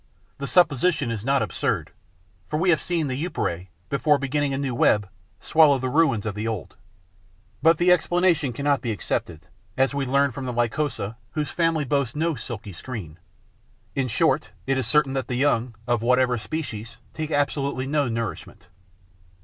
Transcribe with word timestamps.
The 0.39 0.47
supposition 0.47 1.11
is 1.11 1.23
not 1.23 1.43
absurd, 1.43 1.91
for 2.47 2.57
we 2.57 2.71
have 2.71 2.81
seen 2.81 3.07
the 3.07 3.23
Epeirae, 3.23 3.67
before 3.87 4.17
beginning 4.17 4.51
a 4.51 4.57
new 4.57 4.73
web, 4.73 5.07
swallow 5.39 5.77
the 5.77 5.91
ruins 5.91 6.25
of 6.25 6.33
the 6.33 6.47
old. 6.47 6.75
But 7.61 7.77
the 7.77 7.91
explanation 7.91 8.51
cannot 8.51 8.81
be 8.81 8.91
accepted, 8.91 9.41
as 9.77 9.93
we 9.93 10.07
learn 10.07 10.31
from 10.31 10.45
the 10.45 10.53
Lycosa, 10.53 11.17
whose 11.33 11.51
family 11.51 11.85
boasts 11.85 12.15
no 12.15 12.33
silky 12.33 12.73
screen. 12.73 13.19
In 13.93 14.07
short, 14.07 14.49
it 14.65 14.75
is 14.75 14.87
certain 14.87 15.13
that 15.13 15.27
the 15.27 15.35
young, 15.35 15.75
of 15.85 16.01
whatever 16.01 16.35
species, 16.35 16.97
take 17.13 17.29
absolutely 17.29 17.85
no 17.85 18.07
nourishment. 18.07 18.65